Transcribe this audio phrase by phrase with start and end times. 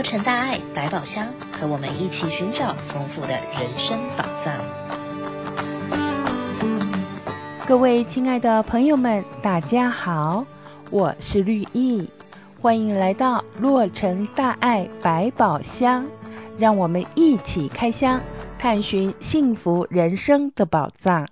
[0.00, 4.56] 洛城大爱百宝箱，和我们一起寻找丰富的人生宝藏。
[7.66, 10.46] 各位亲爱的朋友们，大家好，
[10.90, 12.08] 我是绿意，
[12.62, 16.06] 欢迎来到洛城大爱百宝箱，
[16.56, 18.22] 让我们一起开箱，
[18.58, 21.28] 探寻幸福人生的宝藏。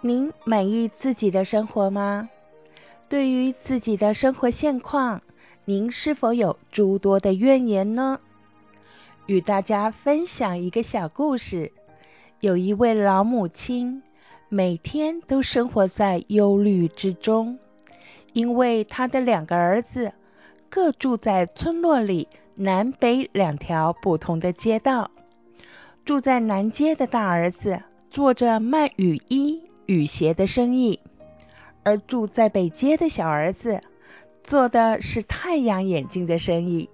[0.00, 2.30] 您满意自己的生活吗？
[3.08, 5.22] 对于自己的生活现况，
[5.64, 8.20] 您是否有诸多的怨言呢？
[9.26, 11.72] 与大家分享一个小故事。
[12.38, 14.04] 有一位老母亲，
[14.48, 17.58] 每天都生活在忧虑之中，
[18.32, 20.12] 因为她的两个儿子
[20.68, 25.10] 各住在村落里南北两条不同的街道。
[26.04, 29.62] 住在南街的大儿子做着卖雨衣。
[29.88, 31.00] 雨鞋的生意，
[31.82, 33.80] 而住在北街的小儿子
[34.44, 36.90] 做的是太阳眼镜的生意。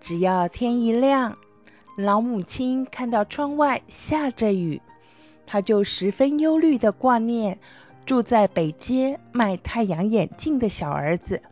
[0.00, 1.38] 只要天一亮，
[1.96, 4.82] 老母亲看到窗外下着雨，
[5.46, 7.60] 她就十分忧虑地挂念
[8.04, 11.42] 住在北街卖太阳眼镜的小儿子，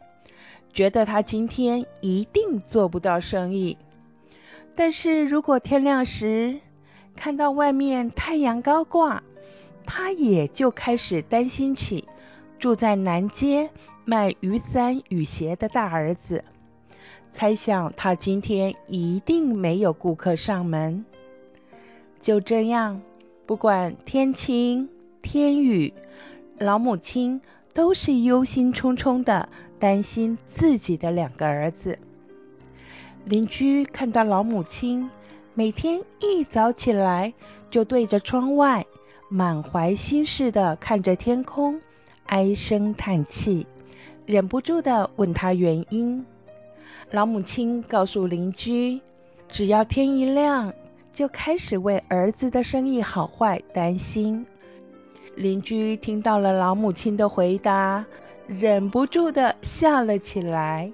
[0.73, 3.79] 觉得他今天一定做不到生意。
[4.75, 6.59] 但是如果天亮时
[7.14, 9.23] 看到外面太阳高挂，
[9.91, 12.05] 他也就开始担心起
[12.58, 13.70] 住在南街
[14.05, 16.45] 卖雨伞、雨鞋的大儿子，
[17.33, 21.06] 猜想他今天一定没有顾客上门。
[22.20, 23.00] 就这样，
[23.47, 24.91] 不管天晴
[25.22, 25.95] 天雨，
[26.58, 27.41] 老母亲
[27.73, 31.98] 都是忧心忡忡的担心自己的两个儿子。
[33.25, 35.11] 邻居看到老母亲
[35.55, 37.33] 每天一早起来
[37.70, 38.86] 就对着窗外。
[39.30, 41.80] 满怀心事地看着天空，
[42.24, 43.66] 唉声叹气，
[44.24, 46.24] 忍不住地问他原因。
[47.11, 49.02] 老母亲告诉邻居，
[49.48, 50.72] 只要天一亮，
[51.12, 54.46] 就开始为儿子的生意好坏担心。
[55.34, 58.06] 邻居听到了老母亲的回答，
[58.46, 60.90] 忍不住地笑了起来。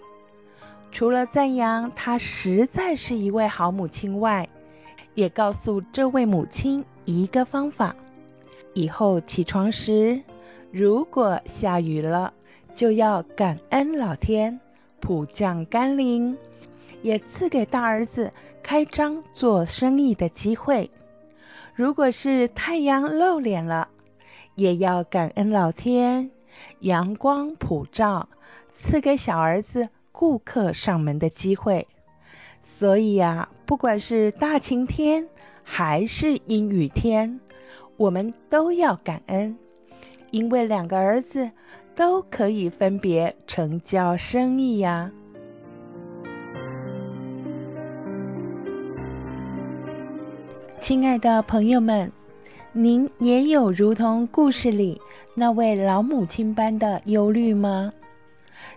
[0.90, 4.48] 除了赞扬她实在是一位好母亲外，
[5.14, 7.94] 也告诉这位母亲一个方法。
[8.74, 10.20] 以后起床时，
[10.70, 12.34] 如果下雨了，
[12.74, 14.60] 就要感恩老天
[15.00, 16.36] 普降甘霖，
[17.02, 20.90] 也赐给大儿子开张做生意的机会。
[21.74, 23.88] 如果是太阳露脸了，
[24.54, 26.30] 也要感恩老天
[26.80, 28.28] 阳光普照，
[28.76, 31.86] 赐给小儿子顾客上门的机会。
[32.62, 35.28] 所以呀，不管是大晴天
[35.62, 37.40] 还是阴雨天，
[37.96, 39.56] 我们都要感恩，
[40.30, 41.50] 因为两个儿子
[41.94, 45.12] 都可以分别成交生意呀。
[50.80, 52.12] 亲爱的朋友们，
[52.72, 55.00] 您也有如同故事里
[55.34, 57.92] 那位老母亲般的忧虑吗？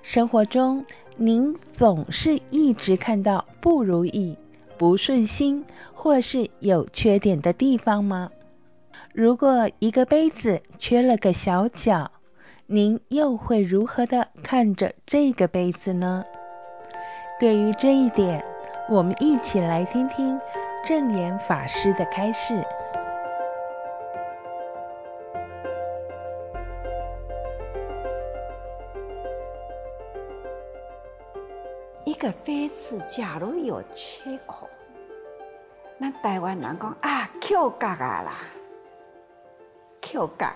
[0.03, 0.85] 生活中，
[1.17, 4.37] 您总是一直看到不如意、
[4.77, 8.31] 不顺心或是有缺点的地方吗？
[9.13, 12.11] 如果一个杯子缺了个小角，
[12.65, 16.25] 您又会如何的看着这个杯子呢？
[17.39, 18.43] 对于这一点，
[18.89, 20.39] 我们一起来听听
[20.85, 22.63] 证严法师的开示。
[32.03, 34.67] 一个杯子假如有缺口，
[35.99, 38.56] 那台湾人讲啊，扣角啊啦。
[40.17, 40.55] 扣角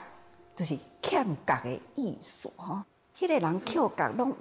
[0.55, 2.83] 就是欠角的意思哈，
[3.16, 4.35] 迄、那个人扣角拢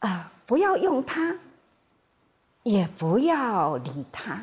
[0.00, 1.38] 啊，不要用它，
[2.62, 4.42] 也不要理它，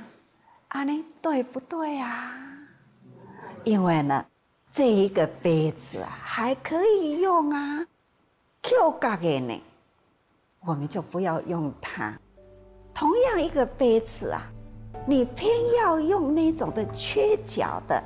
[0.69, 2.33] 安尼对不对啊？
[3.63, 4.25] 因为呢，
[4.71, 7.85] 这一个杯子啊还可以用啊，
[8.63, 9.61] 扣角的呢，
[10.61, 12.19] 我们就不要用它。
[12.95, 14.51] 同样一个杯子啊，
[15.07, 18.03] 你偏要用那种的缺角的。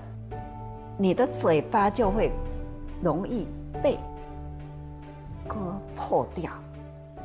[0.97, 2.31] 你的嘴巴就会
[3.01, 3.47] 容易
[3.83, 4.00] 被
[5.47, 6.51] 割破掉，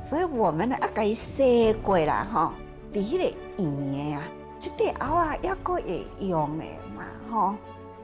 [0.00, 2.54] 所以我们呢要给洗过啦哈，
[2.92, 3.24] 第一个
[3.56, 4.22] 圆的呀，
[4.58, 6.64] 这对后啊要过会用的
[6.96, 7.56] 嘛哈，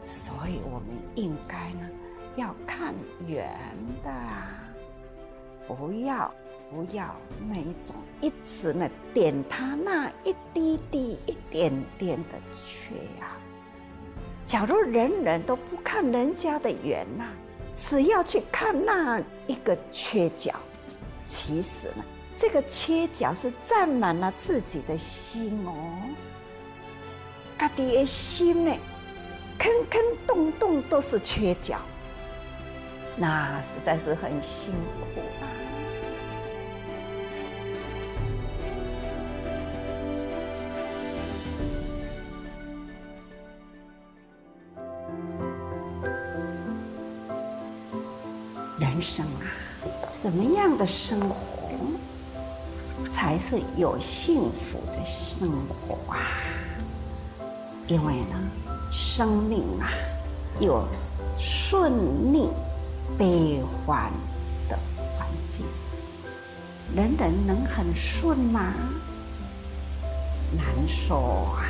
[0.06, 1.90] 所以我们应该呢
[2.36, 2.94] 要看
[3.26, 3.48] 圆
[4.02, 4.10] 的，
[5.66, 6.32] 不要
[6.70, 7.16] 不要
[7.48, 13.36] 那一种一直呢点它那一滴滴一点点的缺呀、
[14.46, 17.25] 假如人人都不看人家的缘呐，
[17.75, 20.54] 只要去看那一个缺角，
[21.26, 22.04] 其实呢，
[22.37, 25.75] 这个缺角是占满了自己的心哦。
[27.58, 28.76] 他的心呢，
[29.58, 31.81] 坑坑洞洞都是缺角，
[33.16, 35.44] 那实在是很辛苦啊。
[48.78, 49.49] 人生啊，
[50.06, 51.37] 什么样的生活
[53.11, 56.19] 才是有幸福的生活啊？
[57.87, 58.37] 因为呢，
[58.90, 59.88] 生命啊，
[60.61, 60.87] 有
[61.38, 62.50] 顺逆
[63.17, 64.11] 悲欢
[64.69, 64.79] 的
[65.17, 65.64] 环境，
[66.94, 68.75] 人人能很顺吗？
[70.56, 71.64] 难说啊。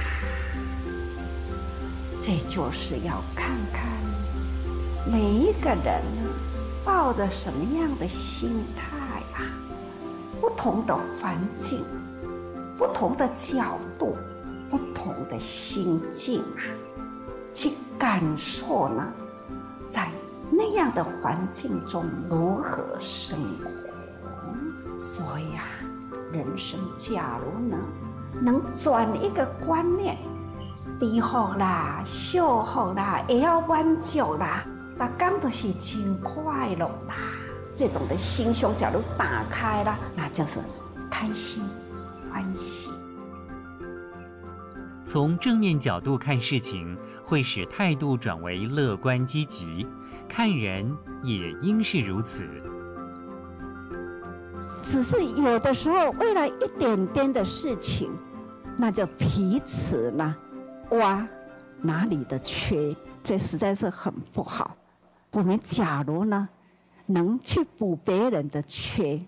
[2.18, 3.84] 这就是要看看
[5.12, 6.02] 每一个人
[6.86, 9.44] 抱着什么样的心态啊，
[10.40, 11.84] 不同的环境，
[12.78, 14.16] 不同的角度。
[14.68, 16.66] 不同的心境啊，
[17.52, 19.12] 去感受呢，
[19.88, 20.08] 在
[20.50, 23.70] 那样的环境中如何生活。
[24.98, 25.62] 所以啊，
[26.32, 27.78] 人生假如呢，
[28.40, 30.18] 能转一个观念，
[30.98, 34.64] 低福啦、修福啦，也要满足啦，
[34.98, 37.14] 大家都是真快乐啦。
[37.74, 40.60] 这种的心胸假如打开了，那就是
[41.10, 41.62] 开心
[42.32, 42.90] 欢喜。
[45.04, 49.86] 从正面角度看事情，会使态度转为乐观积极；
[50.28, 52.44] 看人也应是如此。
[54.82, 58.10] 只是有的时候，为了一点点的事情，
[58.78, 60.36] 那就彼此呢
[60.90, 61.28] 挖
[61.82, 64.76] 哪里的缺，这实在是很不好。
[65.36, 66.48] 我们假如呢，
[67.04, 69.20] 能去补别人的缺，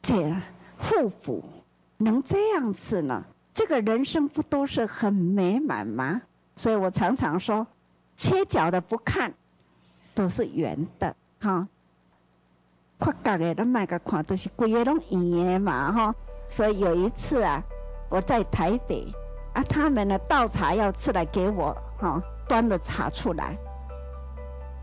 [0.00, 0.40] 这样
[0.78, 1.44] 互补，
[1.98, 3.26] 能这样子呢？
[3.52, 6.22] 这个人生不都是很美满吗？
[6.56, 7.66] 所以我常常说，
[8.16, 9.34] 缺角的不看，
[10.14, 11.68] 都是圆的，哈。
[12.98, 16.14] 缺角的都买个看，都是规个拢圆的嘛，哈。
[16.48, 17.62] 所以有一次啊，
[18.08, 19.12] 我在台北，
[19.52, 23.58] 啊，他们呢倒茶要出来给我，哈，端了茶出来，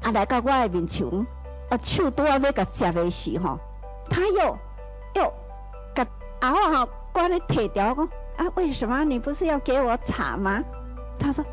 [0.02, 1.08] 啊，来到我的面前，
[1.70, 3.60] 啊，手都要那个接的时候，
[4.10, 4.58] 他又
[5.14, 5.34] 又
[5.94, 6.08] 个
[6.40, 8.10] 啊哈，关了铁条讲。
[8.38, 10.64] 啊，为什么你不是要给我茶吗？
[11.20, 11.44] 他说，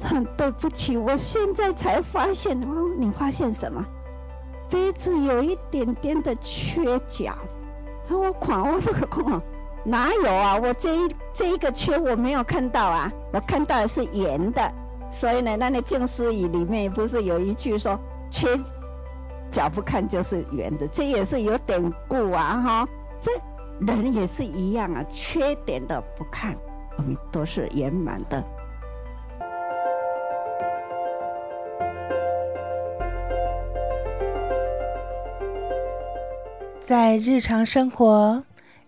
[0.00, 2.58] 很对不起，我现在才发现。
[2.62, 3.84] 哦，你发现什么？
[4.70, 7.36] 杯子有一点点的缺角。
[8.08, 9.42] 我看我这个空，
[9.84, 10.56] 哪有啊？
[10.56, 14.72] 我这一这一个缺我没有看到啊，我看到的是圆的。
[15.14, 17.98] 所以呢，那那静思语里面不是有一句说，
[18.30, 18.46] 缺
[19.50, 22.88] 角不看就是圆的，这也是有典故啊，哈，
[23.20, 23.30] 这。
[23.80, 26.56] 人也是一样啊，缺点的不看，
[26.96, 28.44] 我们都是圆满的。
[36.80, 38.44] 在日常生活，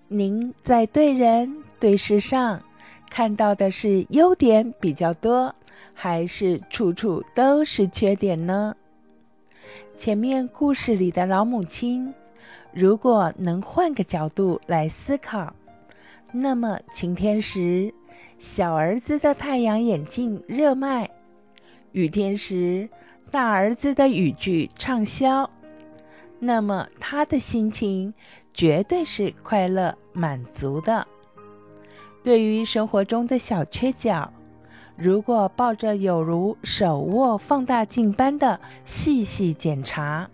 [0.07, 2.63] 您在对人对事上
[3.11, 5.57] 看到的是优点比较多，
[5.99, 8.77] 还是处处都是缺点呢？
[9.97, 12.13] 前面故事里的老母亲。
[12.71, 15.55] 如果能换个角度来思考，
[16.33, 17.95] 那么晴天时，
[18.37, 21.09] 小儿子的太阳眼镜热卖；
[21.93, 22.91] 雨天时，
[23.31, 25.49] 大儿子的雨具畅销。
[26.39, 28.13] 那么他的心情
[28.53, 31.09] 绝对是快乐满足的。
[32.23, 34.35] 对于生活中的小缺角，
[34.97, 40.31] 如果抱着有如手握放大镜般的细细检查，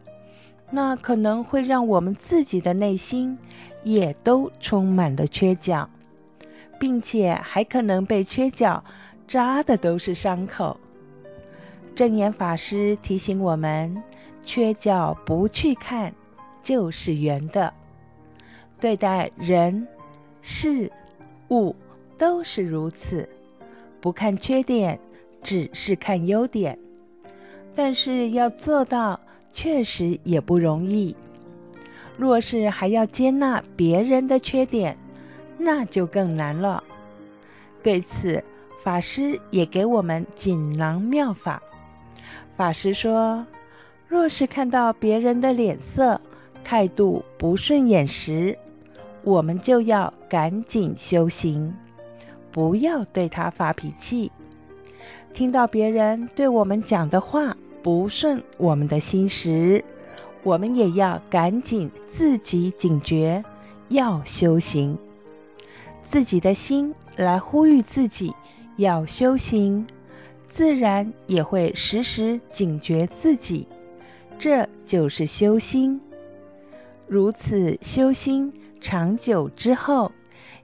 [0.71, 3.39] 那可能会让我们自己的内心
[3.83, 5.91] 也都充满了缺角，
[6.79, 8.85] 并且还可能被缺角
[9.27, 10.79] 扎的都是伤口。
[11.97, 14.03] 证严法师提醒我们，
[14.43, 16.15] 缺角不去看
[16.63, 17.75] 就是圆的。
[18.81, 19.89] 对待人、
[20.41, 20.91] 事、
[21.51, 21.75] 物
[22.17, 23.29] 都是如此，
[24.03, 25.01] 不看缺点，
[25.43, 26.79] 只是看优点。
[27.75, 29.19] 但是要做到。
[29.55, 31.15] 确实也不容易。
[32.17, 34.97] 若是还要接纳别人的缺点，
[35.59, 36.83] 那就更难了。
[37.83, 38.43] 对此，
[38.83, 41.63] 法师也给我们锦囊妙法。
[42.57, 43.47] 法师说，
[44.09, 46.23] 若是看到别人的脸色、
[46.65, 48.57] 态度不顺眼时，
[49.23, 51.75] 我们就要赶紧修行，
[52.53, 54.31] 不要对他发脾气。
[55.35, 59.85] 听到别人对我们讲的话不顺我们的心时，
[60.43, 63.43] 我们也要赶紧自己警觉，
[63.89, 64.99] 要修行。
[66.03, 68.35] 自己的心来呼吁自己
[68.77, 69.87] 要修行，
[70.47, 73.67] 自然也会时时警觉自己。
[74.39, 76.01] 这就是修心。
[77.07, 80.13] 如此修心，长久之后，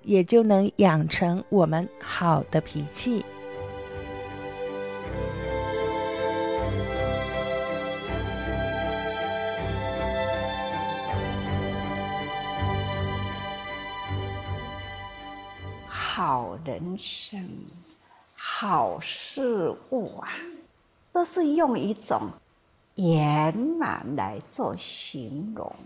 [0.02, 3.24] 也就能养成我们好的脾气。
[15.90, 17.48] 好人生、
[18.34, 20.28] 好事物啊，
[21.12, 22.30] 都是用一种
[22.96, 25.76] 圆满来做形容，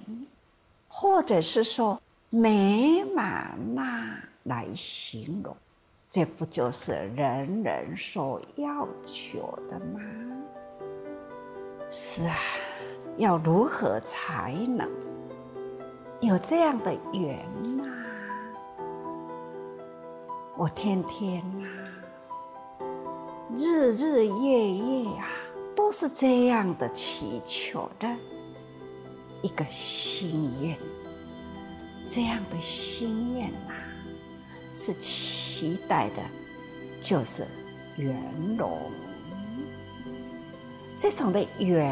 [0.89, 2.01] 或者是说
[2.35, 5.55] 美满呐来形容，
[6.09, 10.01] 这不就是人人所要求的吗？
[11.91, 12.35] 是啊，
[13.19, 14.91] 要如何才能
[16.23, 17.39] 有这样的缘
[17.77, 17.85] 呢？
[20.57, 22.89] 我天天呐、啊，
[23.55, 25.29] 日日夜夜啊，
[25.77, 28.09] 都是这样的祈求的
[29.43, 30.79] 一个心愿。
[32.07, 33.75] 这样的心愿呐、
[34.73, 36.23] 是期待的，
[37.01, 37.47] 就是
[37.97, 38.91] 圆融。
[40.97, 41.85] 这种的圆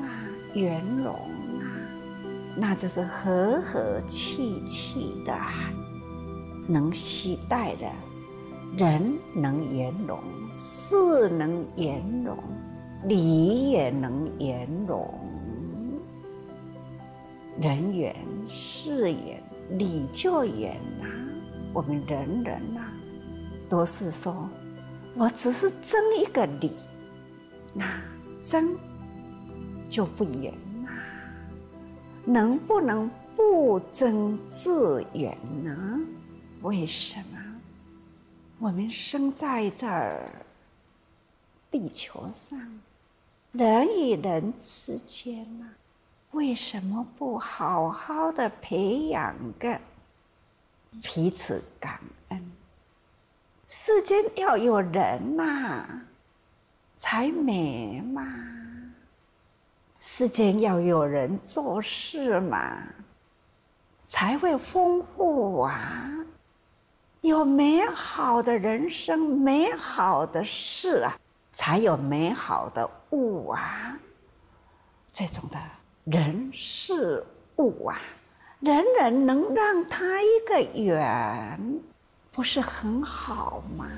[0.00, 0.08] 啊，
[0.54, 1.66] 圆融啊，
[2.56, 5.34] 那就是和和气气的。
[6.68, 7.90] 能期待的，
[8.76, 12.36] 人能圆融，事能圆融，
[13.04, 15.18] 理也能圆融。
[17.60, 18.14] 人圆，
[18.46, 21.08] 事圆，理就圆啦。
[21.72, 22.92] 我们人人呐，
[23.68, 24.48] 都是说，
[25.14, 26.72] 我只是争一个理，
[27.74, 28.00] 那
[28.44, 28.78] 争
[29.88, 30.52] 就不圆
[30.84, 30.92] 啦。
[32.24, 36.00] 能不能不争自圆呢？
[36.62, 37.60] 为什么
[38.60, 40.30] 我们生在这儿
[41.72, 42.80] 地球上，
[43.50, 45.70] 人与人之间呢？
[46.32, 49.80] 为什么不好好的培养个
[51.02, 52.52] 彼此感恩？
[53.66, 56.02] 世间要有人呐，
[56.96, 58.24] 才美嘛。
[59.98, 62.78] 世间要有人做事嘛，
[64.06, 66.26] 才会丰富啊。
[67.20, 71.18] 有美好的人生，美好的事啊，
[71.52, 73.98] 才有美好的物啊。
[75.10, 75.58] 这种的
[76.10, 78.00] 人事物啊，
[78.60, 81.80] 人人能让他一个圆，
[82.32, 83.90] 不是很好吗？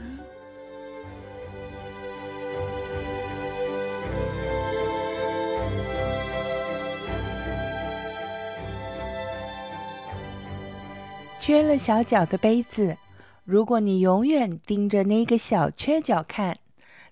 [11.40, 12.96] 缺了小角的杯子。
[13.44, 16.58] 如果你永远盯着那个小缺角看，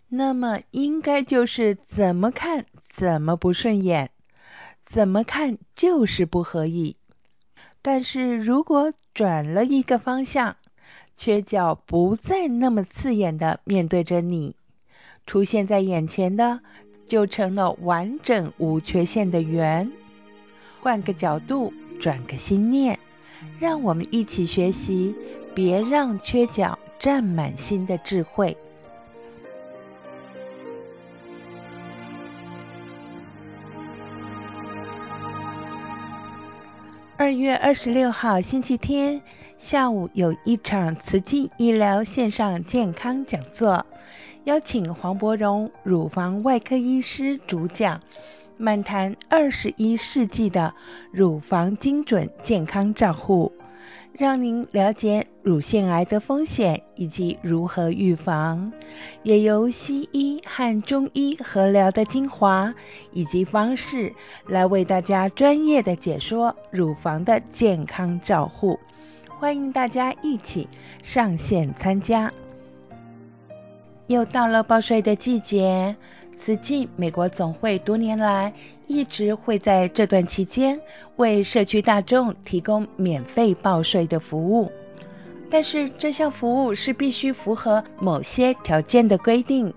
[0.09, 4.11] 那么应该就是怎么看怎么不顺眼，
[4.88, 6.97] 怎么看就是不合意。
[7.83, 10.57] 但是如果转了一个方向，
[11.14, 14.57] 缺角不再那么刺眼的面对着你，
[15.26, 16.61] 出现在眼前的
[17.07, 19.92] 就成了完整无缺陷的圆。
[20.80, 22.99] 换个角度，转个心念，
[23.59, 25.14] 让我们一起学习。
[25.54, 28.57] 别让缺角占满心的智慧。
[37.28, 39.20] 二月二十六号星期天
[39.58, 43.85] 下午有一场慈济医疗线上健康讲座，
[44.44, 48.00] 邀请黄伯荣乳房外科医师主讲，
[48.56, 50.73] 满谈二十一世纪的
[51.12, 53.52] 乳房精准健康照护。
[54.18, 58.72] 让您了解乳腺癌的风险以及如何预防，
[59.22, 62.75] 也由西医和中医合疗的精华
[63.12, 64.12] 以及方式
[64.48, 68.80] 来为大家专业的解说乳房的健康照护。
[69.38, 70.68] 欢迎大家一起
[71.00, 72.32] 上线参加。
[74.08, 75.94] 又到了报税的季节。
[76.49, 78.55] 慈济美国总会多年来
[78.87, 80.81] 一直会在这段期间
[81.17, 84.73] 为社区大众提供免费报税的服务，
[85.50, 89.75] 但是这项服务是必须符合某些条件的规定，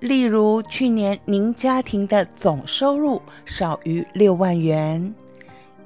[0.00, 5.14] 例如去年您家庭的总收入少于六万元，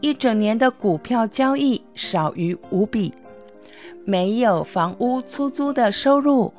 [0.00, 3.14] 一整年的股票交易少于五笔，
[4.04, 6.52] 没有房屋出租的收入。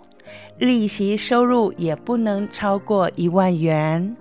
[0.60, 4.16] 利息收入也不能超过一万元，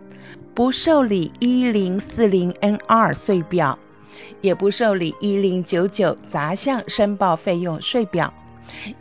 [0.54, 3.78] 不受理一零四零 NR 税表，
[4.42, 8.34] 也不受理一零九九杂项申报费用税表，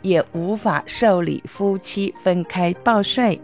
[0.00, 3.40] 也无法受理夫妻分开报税。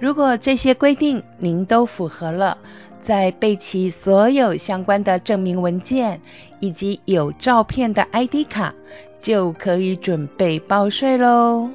[0.00, 2.56] 如果这些规定您都符合了，
[2.98, 6.22] 再备齐所有相关的证明文件
[6.60, 8.74] 以及有照片的 ID 卡，
[9.20, 11.68] 就可以准备报税喽。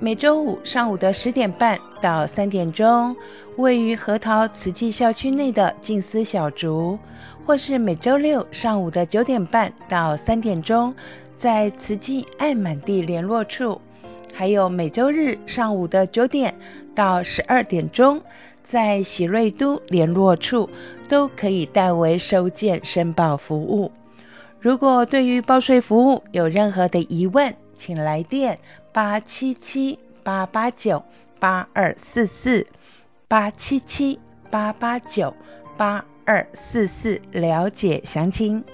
[0.00, 3.16] 每周五上午的十点半到三点钟，
[3.56, 7.00] 位于核桃慈济校区内的静思小竹，
[7.44, 10.94] 或是每周六上午的九点半到三点钟，
[11.34, 13.80] 在慈济爱满地联络处，
[14.32, 16.54] 还有每周日上午的九点
[16.94, 18.22] 到十二点钟，
[18.62, 20.70] 在喜瑞都联络处，
[21.08, 23.90] 都可以代为收件申报服务。
[24.60, 28.60] 如果对于报税服务有任何的疑问，请来电。
[28.98, 31.04] 八七七八八九
[31.38, 32.66] 八二四四，
[33.28, 34.18] 八七七
[34.50, 35.34] 八八九
[35.76, 38.64] 八二四四，了解详情。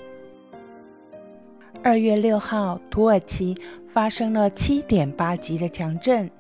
[1.83, 3.59] 二月六号，土耳其
[3.93, 6.31] 发生了七点八级的强震，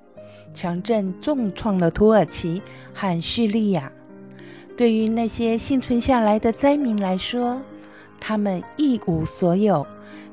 [0.54, 2.62] 强震重创了土耳其
[2.94, 3.92] 和叙利亚。
[4.78, 7.60] 对于那些幸存下来的灾民来说，
[8.18, 9.86] 他们一无所有，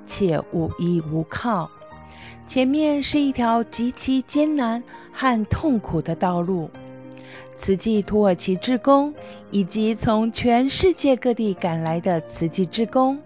[0.05, 1.69] 且无依无靠。
[2.45, 6.69] 前面是一条极其艰难和痛苦的道路。
[7.55, 9.13] 慈济土耳其志工
[9.51, 13.19] 以及从全世界各地赶来的慈济志工，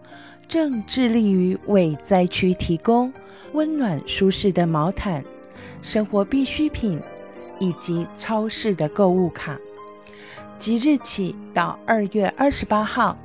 [0.48, 3.14] 正致力于为灾区提供
[3.54, 5.24] 温暖舒适的毛毯、
[5.82, 7.00] 生活必需品
[7.60, 9.58] 以及超市的购物卡。
[10.60, 13.18] 即日起到二月二十八号，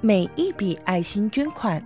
[0.00, 1.82] 每一笔爱心捐款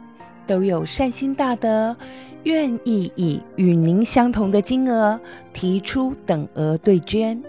[0.46, 1.96] 都有善心大德。
[2.44, 5.18] 愿意以与您相同的金额
[5.54, 7.42] 提出等额对捐，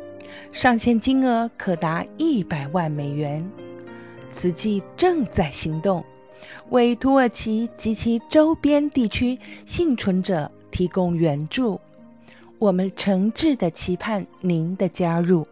[0.53, 3.51] 上限金额可达一百万美元。
[4.31, 6.05] 慈济正在行动，
[6.69, 11.81] 为土耳其及其周边地区幸存者提供援助。
[12.57, 15.45] 我们诚挚的期盼您的加入。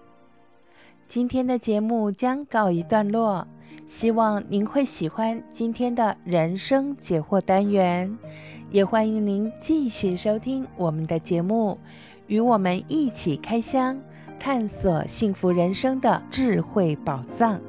[1.09, 3.45] 今天的节目将告一段落，
[3.93, 8.17] 希望您会喜欢今天的人生解惑单元。
[8.71, 11.77] 也欢迎您继续收听我们的节目，
[12.25, 14.01] 与我们一起开箱，
[14.39, 17.61] 探索幸福人生的智慧宝藏。